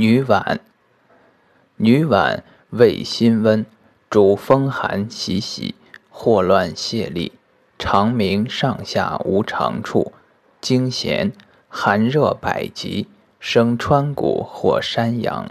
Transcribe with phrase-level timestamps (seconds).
[0.00, 0.60] 女脘，
[1.76, 3.66] 女脘味辛温，
[4.08, 5.74] 主风寒袭袭，
[6.08, 7.32] 霍乱泄力，
[7.78, 10.14] 肠鸣上下无常处，
[10.58, 11.34] 经弦，
[11.68, 13.08] 寒热百疾，
[13.38, 15.50] 生川谷或山阳。